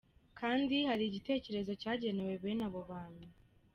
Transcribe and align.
Kandi 0.39 0.75
hari 0.89 1.03
igitekerezo 1.05 1.71
cyagenewe 1.81 2.33
bene 2.41 2.63
abo 2.67 2.81
bantu. 2.91 3.25